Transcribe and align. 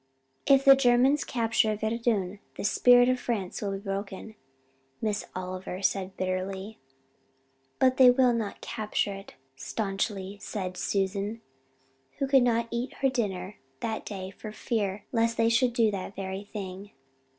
"If 0.47 0.65
the 0.65 0.75
Germans 0.75 1.23
capture 1.23 1.75
Verdun 1.75 2.39
the 2.57 2.63
spirit 2.63 3.07
of 3.07 3.19
France 3.19 3.61
will 3.61 3.73
be 3.73 3.77
broken," 3.77 4.33
Miss 4.99 5.27
Oliver 5.35 5.83
said 5.83 6.17
bitterly. 6.17 6.79
"But 7.77 7.97
they 7.97 8.09
will 8.09 8.33
not 8.33 8.61
capture 8.61 9.13
it," 9.13 9.35
staunchly 9.55 10.39
said 10.41 10.75
Susan, 10.75 11.41
who 12.17 12.25
could 12.25 12.41
not 12.41 12.67
eat 12.71 12.93
her 13.03 13.09
dinner 13.09 13.57
that 13.81 14.03
day 14.03 14.31
for 14.31 14.51
fear 14.51 15.05
lest 15.11 15.37
they 15.37 15.49
do 15.49 15.91
that 15.91 16.15
very 16.15 16.45
thing. 16.45 16.93